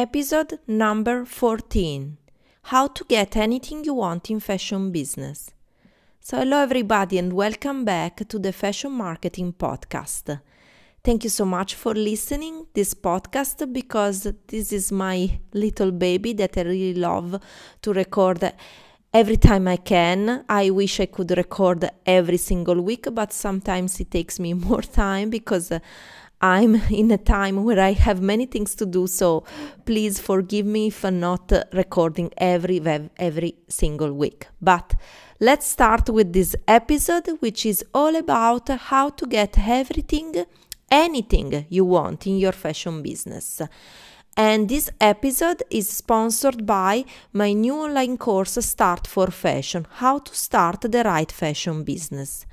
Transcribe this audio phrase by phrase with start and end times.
[0.00, 2.16] episode number 14
[2.62, 5.50] How to Get Anything You Want in Fashion Business.
[6.20, 10.40] So, hello everybody, and welcome back to the Fashion Marketing Podcast.
[11.04, 16.56] Thank you so much for listening this podcast because this is my little baby that
[16.56, 17.38] I really love
[17.82, 18.54] to record
[19.12, 20.46] every time I can.
[20.48, 25.28] I wish I could record every single week, but sometimes it takes me more time
[25.28, 25.70] because
[26.40, 29.44] I'm in a time where I have many things to do, so
[29.84, 32.80] please forgive me I'm not recording every
[33.18, 34.46] every single week.
[34.60, 34.94] But
[35.38, 40.46] let's start with this episode, which is all about how to get everything,
[40.90, 43.60] anything you want in your fashion business.
[44.36, 50.34] And this episode is sponsored by my new online course Start for Fashion How to
[50.34, 52.46] Start the Right Fashion Business.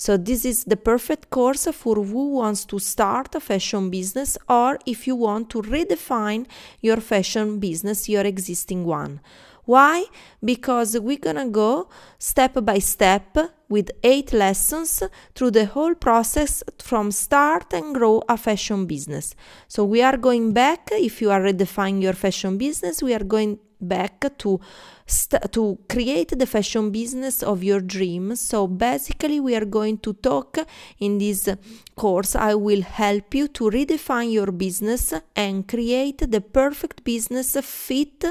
[0.00, 4.78] So this is the perfect course for who wants to start a fashion business or
[4.86, 6.46] if you want to redefine
[6.80, 9.20] your fashion business, your existing one.
[9.66, 10.06] Why?
[10.42, 13.36] Because we're gonna go step by step
[13.68, 15.02] with eight lessons
[15.34, 19.34] through the whole process from start and grow a fashion business.
[19.68, 23.58] So we are going back, if you are redefining your fashion business, we are going
[23.80, 24.60] back to
[25.06, 30.12] st- to create the fashion business of your dreams so basically we are going to
[30.14, 30.58] talk
[30.98, 31.48] in this
[31.96, 32.34] course.
[32.34, 38.24] I will help you to redefine your business and create the perfect business fit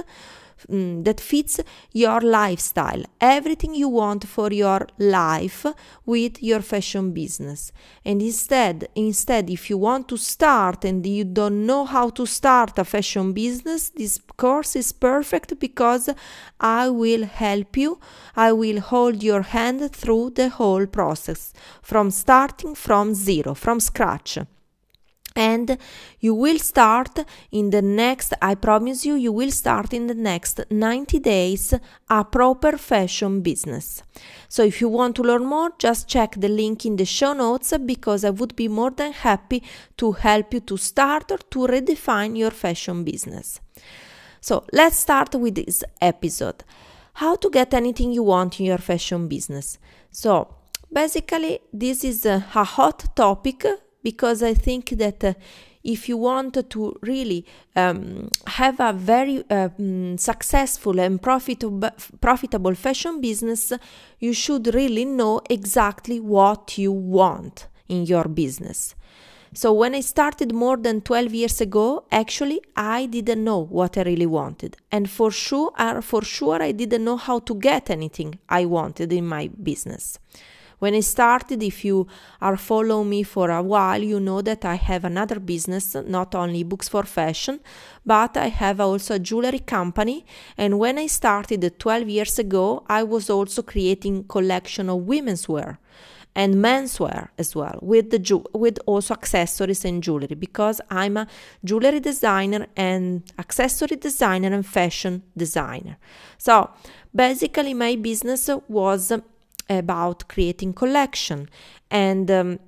[0.68, 1.60] mm, that fits
[1.92, 5.66] your lifestyle, everything you want for your life
[6.06, 7.72] with your fashion business.
[8.04, 12.78] And instead, instead, if you want to start and you don't know how to start
[12.80, 16.10] a fashion business, this course is perfect because
[16.60, 18.00] I will help you.
[18.36, 24.38] I will hold your hand through the whole process from starting from zero, from scratch
[25.40, 25.78] and
[26.20, 27.20] you will start
[27.60, 31.74] in the next i promise you you will start in the next 90 days
[32.10, 34.04] a proper fashion business.
[34.50, 37.74] So if you want to learn more just check the link in the show notes
[37.94, 39.64] because i would be more than happy
[39.98, 43.60] to help you to start or to redefine your fashion business.
[44.42, 46.64] So let's start with this episode.
[47.14, 49.78] How to get anything you want in your fashion business.
[50.12, 50.56] So
[50.92, 53.66] basically this is a, hot topic
[54.04, 55.34] because I think that uh,
[55.84, 57.46] if you want to really
[57.76, 59.70] um, have a very uh,
[60.18, 61.90] successful and profitable,
[62.20, 63.72] profitable fashion business,
[64.20, 68.96] you should really know exactly what you want in your business.
[69.54, 74.04] So when I started more than 12 years ago, actually I didn't know what I
[74.04, 74.78] really wanted.
[74.92, 79.12] And for sure, uh, for sure I didn't know how to get anything I wanted
[79.12, 80.20] in my business.
[80.80, 82.08] When I started, if you
[82.42, 86.64] are following me for a while, you know that I have another business, not only
[86.64, 87.60] books for fashion,
[88.06, 90.26] but I have also a jewelry company.
[90.58, 95.80] And when I started 12 years ago, I was also creating collection of women's wear
[96.36, 101.28] and menswear as well with the ju- with also accessories and jewelry because I'm a
[101.66, 105.98] jewelry designer and accessory designer and fashion designer.
[106.38, 106.70] So
[107.14, 109.12] basically my business was
[109.70, 111.50] about creating collection.
[111.92, 112.60] And um,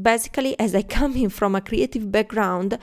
[0.00, 2.76] basically as i come in from a creative background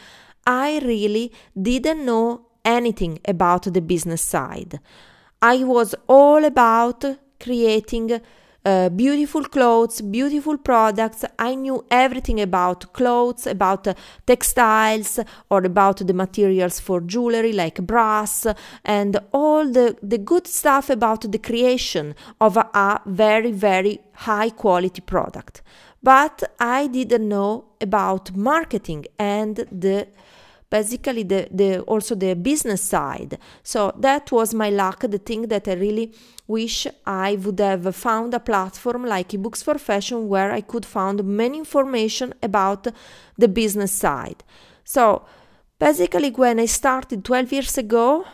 [0.48, 1.30] i really
[1.62, 4.80] didn't know anything about the business side.
[5.42, 7.04] I was all about
[7.40, 8.22] creating
[8.66, 11.26] uh, beautiful clothes, beautiful products.
[11.40, 13.94] I knew everything about clothes, about uh,
[14.26, 18.46] textiles, or about the materials for jewelry like brass,
[18.86, 24.50] and all the, the good stuff about the creation of a, a very, very high
[24.50, 25.62] quality product.
[26.04, 30.08] But I didn't know about marketing and the
[30.72, 35.68] basically the, the also the business side so that was my luck the thing that
[35.68, 36.12] i really
[36.48, 41.24] wish i would have found a platform like ebooks for fashion where i could find
[41.24, 42.88] many information about
[43.38, 44.44] the business side
[44.84, 45.24] so
[45.78, 48.26] basically when i started 12 years ago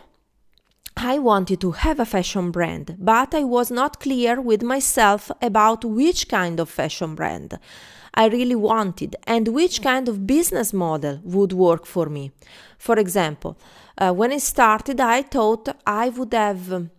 [0.99, 5.85] I wanted to have a fashion brand, but I was not clear with myself about
[5.85, 7.59] which kind of fashion brand.
[8.23, 12.31] I really wanted and which kind of business model would work for me.
[12.79, 13.57] For example,
[13.97, 16.89] uh, when I started, I thought I would have,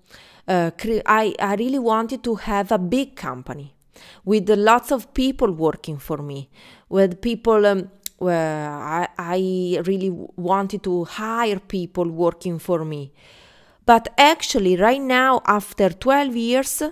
[0.46, 3.74] uh, cre- I, I really wanted to have a big company
[4.24, 6.50] with lots of people working for me,
[6.88, 7.66] with people.
[7.66, 13.12] Um, I, I really wanted to hire people working for me.
[13.86, 16.82] But actually, right now, after 12 years,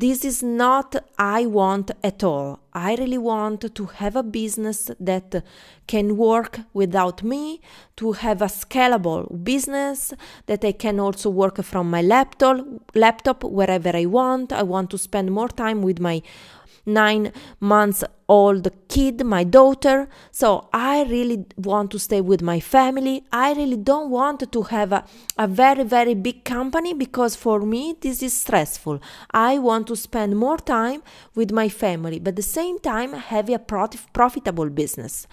[0.00, 2.60] this is not I want at all.
[2.72, 5.42] I really want to have a business that
[5.88, 7.60] can work without me,
[7.96, 10.14] to have a scalable business
[10.46, 12.64] that I can also work from my laptop,
[12.94, 14.52] laptop wherever I want.
[14.52, 16.22] I want to spend more time with my
[16.88, 20.08] nine months old kid, my daughter.
[20.30, 23.24] So I really want to stay with my family.
[23.32, 25.04] I really don't want to have a,
[25.38, 29.00] a very, very big company because for me this is stressful.
[29.30, 31.02] I want to spend more time
[31.34, 35.26] with my family, but at the same time have a profitable business.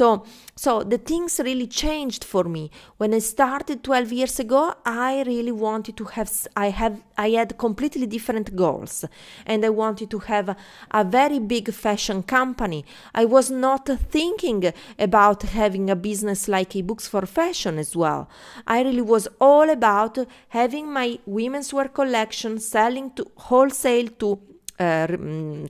[0.00, 0.24] So,
[0.56, 2.70] so the things really changed for me.
[2.96, 7.58] When I started 12 years ago, I really wanted to have I have I had
[7.58, 9.04] completely different goals
[9.44, 10.56] and I wanted to have a,
[10.90, 12.86] a very big fashion company.
[13.14, 18.30] I was not thinking about having a business like ebooks for fashion as well.
[18.66, 20.16] I really was all about
[20.48, 24.38] having my women's wear collection selling to wholesale to
[24.78, 25.06] uh,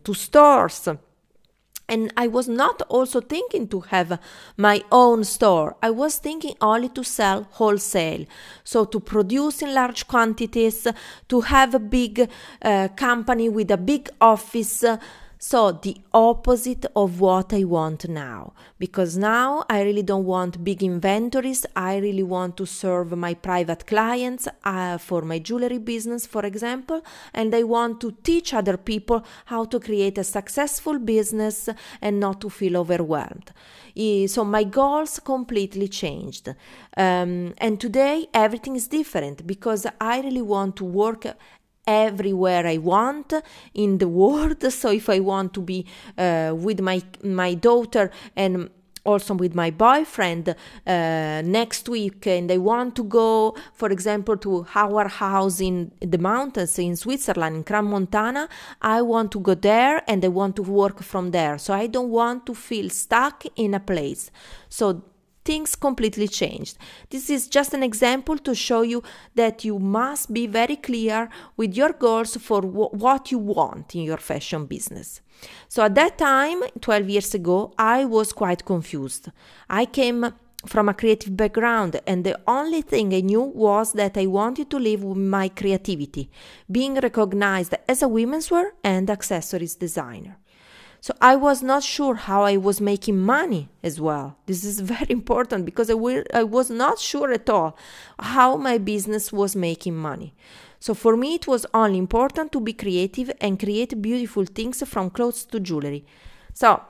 [0.04, 0.88] to stores
[1.90, 4.20] and I was not also thinking to have
[4.56, 5.76] my own store.
[5.82, 8.26] I was thinking only to sell wholesale.
[8.62, 10.86] So to produce in large quantities,
[11.28, 12.30] to have a big
[12.62, 14.84] uh, company with a big office.
[15.42, 18.52] So, the opposite of what I want now.
[18.78, 21.64] Because now I really don't want big inventories.
[21.74, 27.00] I really want to serve my private clients uh, for my jewelry business, for example.
[27.32, 31.70] And I want to teach other people how to create a successful business
[32.02, 33.50] and not to feel overwhelmed.
[34.26, 36.54] So, my goals completely changed.
[36.98, 41.26] Um, and today everything is different because I really want to work
[41.86, 43.32] everywhere I want
[43.74, 44.64] in the world.
[44.80, 45.86] So if I want to be
[46.16, 48.70] uh, with my my daughter and
[49.04, 54.66] also with my boyfriend uh, next week and I want to go for example to
[54.74, 58.48] our house in the mountains in Switzerland in Crans-Montana
[58.82, 62.10] I want to go there and I want to work from there so I don't
[62.10, 64.30] want to feel stuck in a place
[64.68, 65.02] so
[65.44, 66.76] things completely changed.
[67.08, 69.02] This is just an example to show you
[69.34, 74.02] that you must be very clear with your goals for w- what you want in
[74.02, 75.20] your fashion business.
[75.68, 79.30] So at that time, 12 years ago, I was quite confused.
[79.68, 80.32] I came
[80.66, 84.78] from a creative background and the only thing I knew was that I wanted to
[84.78, 86.30] live with my creativity,
[86.70, 90.36] being recognized as a women's wear and accessories designer.
[91.02, 94.36] So I was not sure how I was making money as well.
[94.46, 97.76] This is very important because I, will, I was not sure at all
[98.18, 100.34] how my business was making money.
[100.78, 105.10] So for me, it was only important to be creative and create beautiful things from
[105.10, 106.04] clothes to jewelry.
[106.54, 106.82] So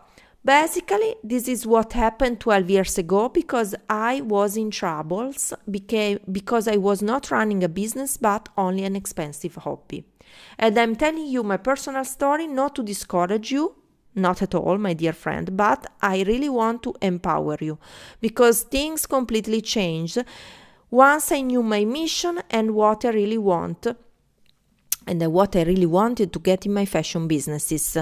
[0.44, 6.66] basically, this is what happened 12 years ago because I was in troubles became, because
[6.66, 10.04] I was not running a business but only an expensive hobby.
[10.58, 13.74] And I'm telling you my personal story not to discourage you
[14.14, 17.78] not at all, my dear friend, but I really want to empower you
[18.20, 20.24] because things completely changed
[20.90, 23.86] once I knew my mission and what I really want
[25.06, 27.96] and what I really wanted to get in my fashion businesses.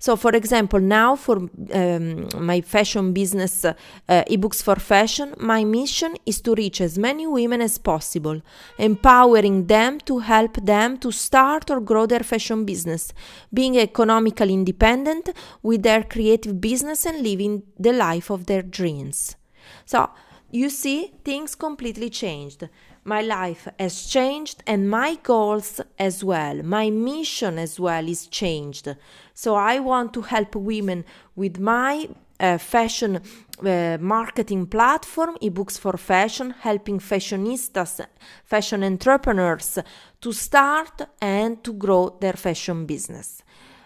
[0.00, 1.36] So, for example, now for
[1.74, 3.74] um, my fashion business, uh,
[4.08, 8.40] ebooks for fashion, my mission is to reach as many women as possible,
[8.78, 13.12] empowering them to help them to start or grow their fashion business,
[13.52, 15.28] being economically independent
[15.62, 19.36] with their creative business and living the life of their dreams.
[19.84, 20.08] So,
[20.50, 22.66] you see, things completely changed
[23.04, 26.62] my life has changed and my goals as well.
[26.62, 28.94] My mission as well is changed.
[29.34, 31.04] So I want to help women
[31.34, 33.20] with my uh, fashion
[33.62, 38.06] uh, marketing platform, ebooks for fashion, helping fashionistas,
[38.44, 39.78] fashion entrepreneurs
[40.20, 43.42] to start and to grow their fashion business.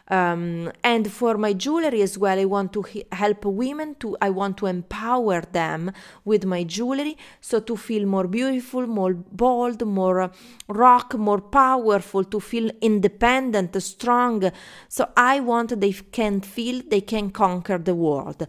[0.09, 4.59] Um, and for my jewelry as well, I want to help women to, I want
[4.59, 5.93] to empower them
[6.27, 10.31] with my jewelry so to feel more beautiful, more bold, more
[10.69, 14.51] rock, more powerful, to feel independent, strong.
[14.89, 18.47] So I want they can feel they can conquer the world.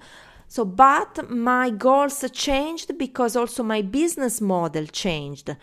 [0.48, 5.56] So, but my goals changed because also my business model changed.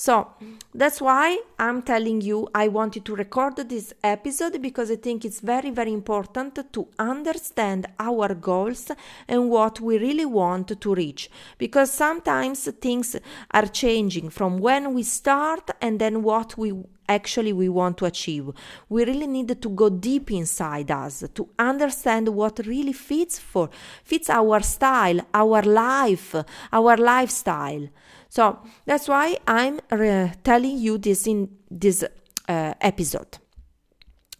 [0.00, 0.28] So
[0.72, 5.40] that's why I'm telling you I wanted to record this episode because I think it's
[5.40, 8.90] very, very important to understand our goals
[9.28, 11.28] and what we really want to reach.
[11.58, 13.14] Because sometimes things
[13.50, 16.72] are changing from when we start and then what we
[17.06, 18.48] actually we want to achieve.
[18.88, 23.68] We really need to go deep inside us to understand what really fits for
[24.02, 26.34] fits our style, our life,
[26.72, 27.86] our lifestyle.
[28.30, 32.02] So that's why I'm re- telling you this in this
[32.48, 33.38] uh, episode.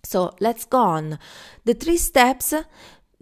[0.02, 1.18] So let's go on.
[1.66, 2.54] The three steps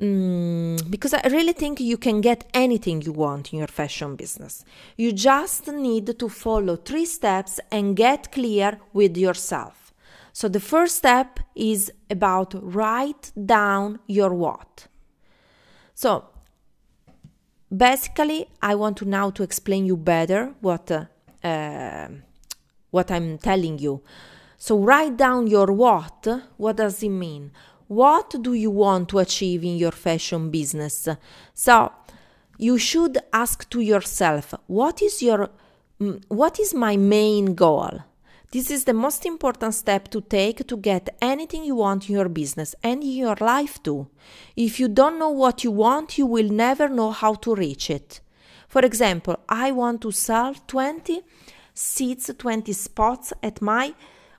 [0.00, 4.64] Mm, because I really think you can get anything you want in your fashion business.
[4.96, 9.92] You just need to follow three steps and get clear with yourself.
[10.32, 14.86] So, the first step is about write down your what.
[15.94, 16.26] So,
[17.74, 21.04] basically, I want to now to explain you better what uh,
[21.46, 22.08] uh,
[22.90, 24.02] what I'm telling you.
[24.56, 26.26] So, write down your what.
[26.56, 27.52] What does it mean?
[27.86, 31.08] What do you want to achieve in your fashion business?
[31.54, 31.92] So,
[32.58, 35.50] you should ask to yourself, what is your
[36.00, 38.00] mm, what is my main goal?
[38.50, 42.30] This is the most important step to take to get anything you want in your
[42.30, 44.08] business and in your life too.
[44.56, 48.20] If you don't know what you want, you will never know how to reach it.
[48.66, 51.20] For example, I want to sell 20
[51.74, 53.94] seats, 20 spots at my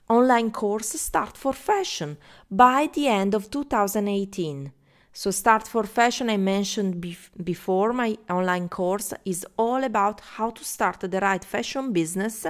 [0.08, 2.18] online course Start for Fashion
[2.50, 4.72] by the end of 2018.
[5.12, 10.50] So, Start for Fashion, I mentioned bef- before, my online course is all about how
[10.50, 12.44] to start the right fashion business.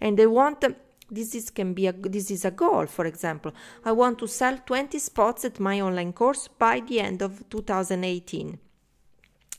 [0.00, 0.64] And I want
[1.12, 3.52] this is can be a this is a goal for example
[3.84, 8.58] i want to sell 20 spots at my online course by the end of 2018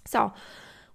[0.06, 0.34] so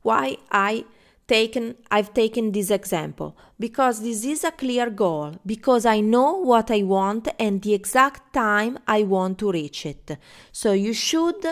[0.02, 0.84] why i
[1.28, 6.70] taken I've taken this example because this is a clear goal because I know what
[6.70, 10.16] I want and the exact time I want to reach it.
[10.50, 11.46] So you should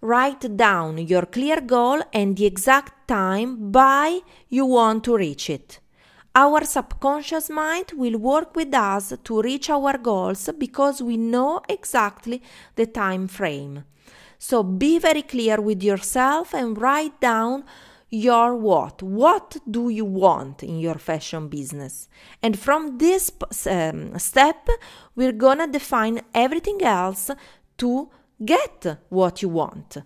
[0.00, 5.80] write down your clear goal and the exact time by you want to reach it.
[6.38, 12.42] Our subconscious mind will work with us to reach our goals because we know exactly
[12.74, 13.84] the time frame.
[14.38, 17.64] So be very clear with yourself and write down
[18.10, 19.02] your what.
[19.02, 22.06] What do you want in your fashion business?
[22.42, 23.32] And from this
[23.66, 24.68] um, step,
[25.14, 27.30] we're gonna define everything else
[27.78, 28.10] to
[28.44, 29.96] get what you want.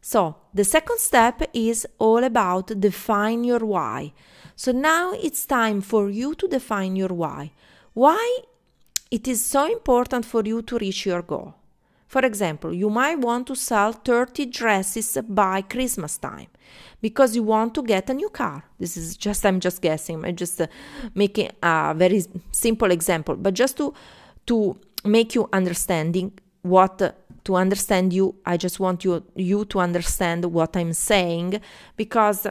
[0.00, 4.12] So, the second step is all about define your why.
[4.56, 7.52] So now it's time for you to define your why.
[7.94, 8.38] Why
[9.10, 11.54] it is so important for you to reach your goal.
[12.06, 16.48] For example, you might want to sell 30 dresses by Christmas time
[17.00, 18.64] because you want to get a new car.
[18.78, 20.66] This is just, I'm just guessing, I'm just uh,
[21.14, 23.94] making a very simple example, but just to,
[24.46, 30.44] to make you understanding what to understand you i just want you you to understand
[30.46, 31.60] what i'm saying
[31.96, 32.46] because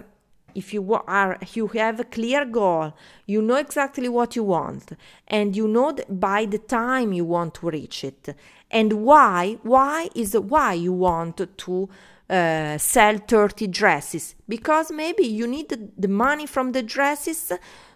[0.55, 2.93] if you are you have a clear goal
[3.25, 4.93] you know exactly what you want
[5.27, 8.35] and you know by the time you want to reach it.
[8.71, 11.89] And why why is why you want to
[12.29, 14.35] uh, sell 30 dresses?
[14.47, 17.51] Because maybe you need the money from the dresses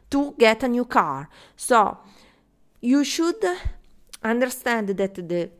[0.09, 1.29] to get a new car.
[1.55, 1.97] So
[2.81, 3.43] you should
[4.23, 5.51] understand that the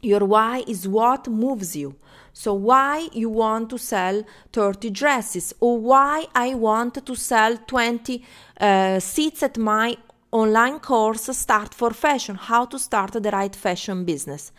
[0.00, 1.96] your why is what moves you.
[2.32, 5.52] So why you want to sell 30 dresses?
[5.60, 8.22] Or why I want to sell 20
[8.60, 9.96] uh, seats at my
[10.30, 14.52] online course Start for Fashion, how to start the right fashion business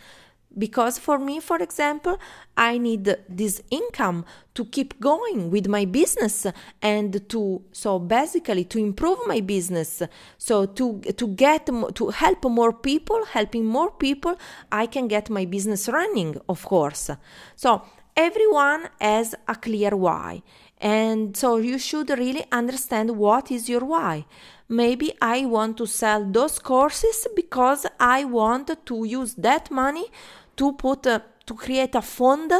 [0.60, 2.18] because for me for example
[2.58, 4.25] i need this income
[4.60, 6.46] to keep going with my business
[6.82, 10.04] and to so basically to improve my business.
[10.38, 14.34] So to to get to help more people helping more people
[14.82, 17.10] i can get my business running of course.
[17.56, 17.84] So
[18.18, 20.44] everyone has a clear why.
[20.82, 24.25] And so you should really understand what is your why.
[24.68, 30.06] Maybe I want to sell those courses because I want to use that money
[30.60, 32.51] to put a, to create a fund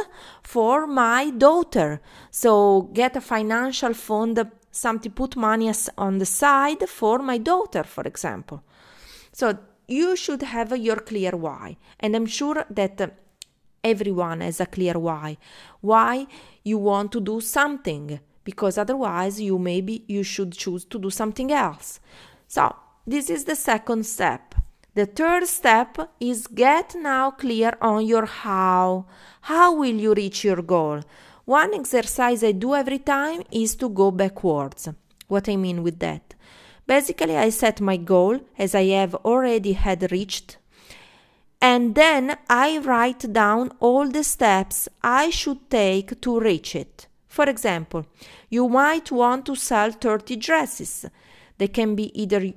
[0.42, 2.00] for my daughter.
[2.30, 8.04] So get a financial fund, something put money on the side for my daughter, for
[8.04, 8.62] example.
[9.32, 13.18] So you should have your clear why, and I'm sure that
[13.84, 15.36] everyone has a clear why.
[15.80, 16.26] Why
[16.64, 21.52] you want to do something, because otherwise you maybe you should choose to do something
[21.52, 22.00] else.
[22.48, 22.74] So
[23.06, 24.54] this is the second step.
[24.92, 29.06] The third step is get now clear on your how.
[29.42, 31.02] How will you reach your goal?
[31.44, 34.88] One exercise I do every time is to go backwards.
[35.28, 36.34] What I mean with that?
[36.88, 40.58] Basically, I set my goal as I have already had reached,
[41.60, 47.06] and then I write down all the steps I should take to reach it.
[47.28, 48.06] For example,
[48.48, 51.06] you might want to sell 30 dresses.
[51.58, 52.52] They can be either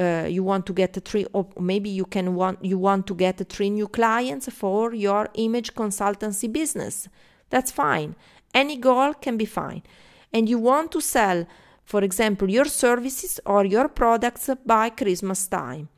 [0.00, 3.14] uh, you want to get a three or maybe you can want you want to
[3.14, 7.08] get three new clients for your image consultancy business
[7.50, 8.16] that's fine
[8.54, 9.82] any goal can be fine
[10.32, 11.46] and you want to sell
[11.84, 15.88] for example your services or your products by christmas time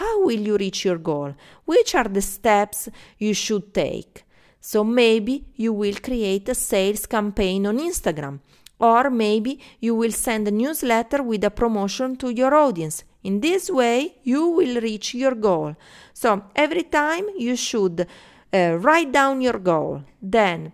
[0.00, 1.34] how will you reach your goal?
[1.66, 4.24] Which are the steps you should take?
[4.58, 8.40] So maybe you will create a sales campaign on Instagram,
[8.78, 13.04] or maybe you will send a newsletter with a promotion to your audience.
[13.22, 15.76] In this way, you will reach your goal.
[16.12, 18.06] So every time you should
[18.52, 20.72] uh, write down your goal, then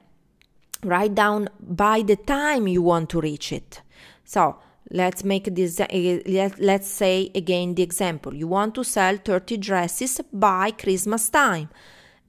[0.83, 3.83] write down by the time you want to reach it.
[4.25, 4.57] So
[4.91, 8.35] let's make this, uh, let's say again the example.
[8.35, 11.69] You want to sell 30 dresses by Christmas time.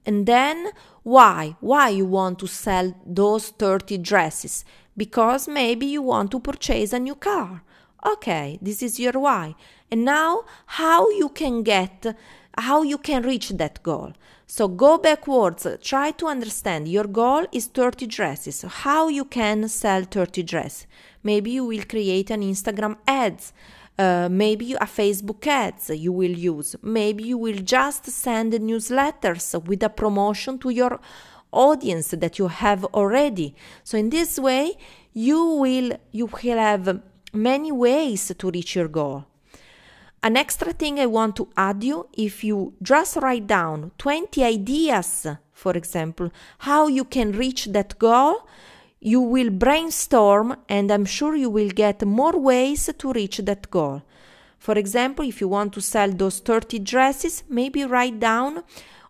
[0.04, 0.70] And then
[1.02, 1.56] why?
[1.60, 4.64] Why you want to sell those 30 dresses?
[4.96, 7.62] Because maybe you want to purchase a new car.
[8.06, 9.54] Okay, this is your why.
[9.90, 12.14] And now how you can get
[12.58, 14.12] how you can reach that goal.
[14.46, 18.56] So go backwards, try to understand your goal is 30 dresses.
[18.56, 20.86] So how you can sell 30 dresses?
[21.22, 23.52] Maybe you will create an Instagram ads.
[23.98, 26.74] Uh, maybe a Facebook ads you will use.
[26.82, 30.98] Maybe you will just send newsletters with a promotion to your
[31.52, 33.54] audience that you have already.
[33.84, 34.76] So in this way,
[35.12, 39.26] you will you will have many ways to reach your goal.
[40.22, 45.26] An extra thing I want to add you if you just write down 20 ideas,
[45.50, 48.46] for example, how you can reach that goal,
[49.00, 54.02] you will brainstorm and I'm sure you will get more ways to reach that goal.
[54.58, 58.62] For example, if you want to sell those 30 dresses, maybe write down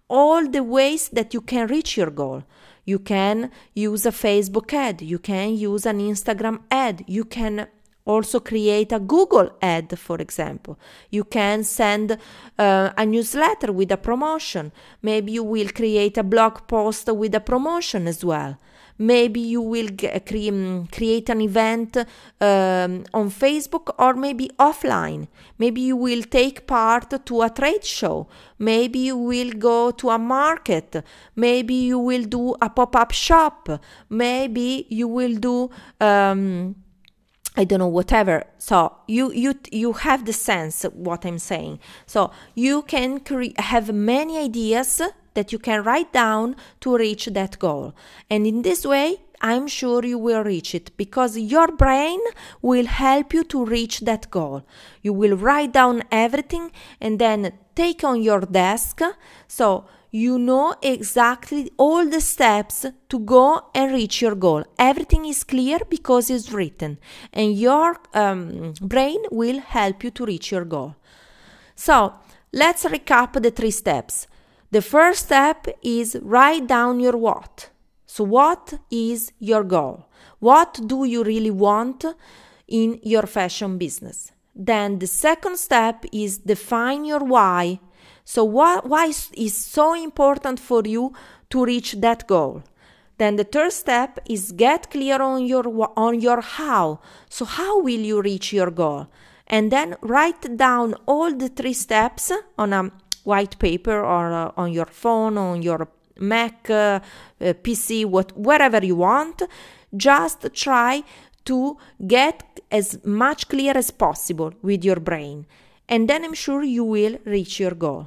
[0.09, 2.45] all the ways that you can reach your goal.
[2.85, 7.67] You can use a Facebook ad, you can use an Instagram ad, you can
[8.05, 10.79] also create a Google ad, for example.
[11.11, 12.19] You can send
[12.59, 14.73] uh, a newsletter with a promotion.
[15.03, 18.59] Maybe you will create a blog post with a promotion as well.
[18.99, 25.27] Maybe you will cre- mm, create an event um, on Facebook or maybe offline.
[25.57, 28.29] Maybe you will take part to a trade show.
[28.59, 31.03] Maybe you will go to a market.
[31.35, 33.71] Maybe you will do a pop up shop.
[34.11, 35.71] Maybe you will do.
[35.99, 36.77] Um,
[37.57, 38.45] I don't know whatever.
[38.59, 41.81] So you you you have the sense what I'm saying.
[42.07, 45.03] So you can cre- have many ideas
[45.35, 47.95] that you can write down to reach that goal.
[48.29, 52.21] And in this way, I'm sure you will reach it because your brain
[52.61, 54.65] will help you to reach that goal.
[55.03, 59.01] You will write down everything and then take on your desk.
[59.49, 64.65] So you know exactly all the steps to go and reach your goal.
[64.79, 66.99] Everything is clear because it's written,
[67.33, 70.97] and your um, brain will help you to reach your goal.
[71.75, 72.15] So,
[72.53, 74.27] let's recap the three steps.
[74.71, 77.71] The first step is write down your what.
[78.07, 80.07] So, what is your goal?
[80.41, 82.05] What do you really want
[82.67, 84.33] in your fashion business?
[84.55, 87.79] Then, the second step is define your why
[88.31, 91.13] so why, why is so important for you
[91.49, 92.63] to reach that goal?
[93.19, 95.67] Then the third step is get clear on your
[95.97, 97.01] on your how.
[97.29, 99.09] So how will you reach your goal?
[99.49, 102.93] And then write down all the three steps on a
[103.25, 105.89] white paper or uh, on your phone, on your
[106.21, 107.01] Mac, uh, uh,
[107.65, 109.43] PC, what wherever you want.
[109.97, 111.03] Just try
[111.47, 115.47] to get as much clear as possible with your brain,
[115.89, 118.07] and then I'm sure you will reach your goal.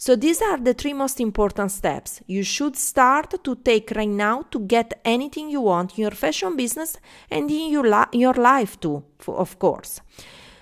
[0.00, 4.42] So these are the three most important steps you should start to take right now
[4.52, 6.96] to get anything you want in your fashion business
[7.28, 10.00] and in your, la- your life too, of course.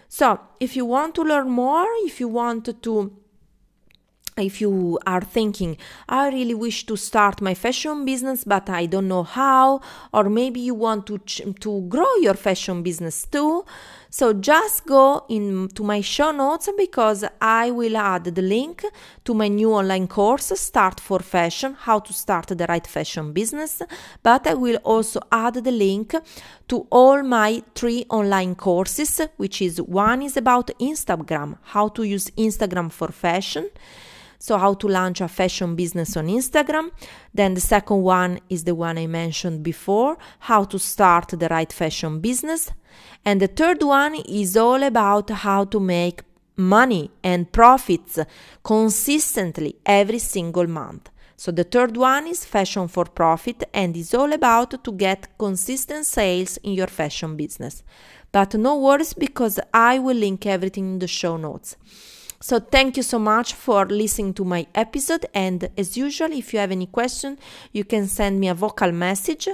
[0.08, 3.12] So if you want to learn more, if you want to
[4.38, 9.08] if you are thinking, I really wish to start my fashion business, but I don't
[9.08, 9.80] know how,
[10.12, 13.64] or maybe you want to, ch- to grow your fashion business too,
[14.10, 18.84] so just go into my show notes because I will add the link
[19.24, 23.82] to my new online course, Start for Fashion How to Start the Right Fashion Business.
[24.22, 26.14] But I will also add the link
[26.68, 32.30] to all my three online courses, which is one is about Instagram, how to use
[32.30, 33.68] Instagram for fashion
[34.38, 36.90] so how to launch a fashion business on Instagram.
[37.34, 41.72] Then the second one is the one I mentioned before, how to start the right
[41.72, 42.70] fashion business.
[43.24, 46.22] And the third one is all about how to make
[46.56, 48.18] money and profits
[48.62, 51.10] consistently every single month.
[51.36, 56.06] So the third one is fashion for profit and is all about to get consistent
[56.06, 57.82] sales in your fashion business.
[58.32, 61.76] But no worries because I will link everything in the show notes.
[62.40, 65.26] So thank you so much for listening to my episode.
[65.34, 67.38] And as usual, if you have any question,
[67.72, 69.48] you can send me a vocal message,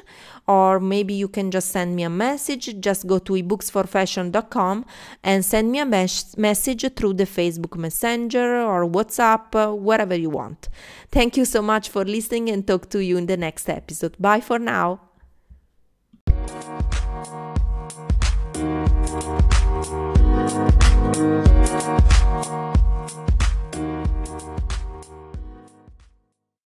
[0.47, 2.81] or maybe you can just send me a message.
[2.81, 4.85] Just go to ebooksforfashion.com
[5.23, 10.31] and send me a mes- message through the Facebook Messenger or WhatsApp, uh, wherever you
[10.31, 10.69] want.
[11.11, 14.17] Thank you so much for listening and talk to you in the next episode.
[14.19, 15.01] Bye for now.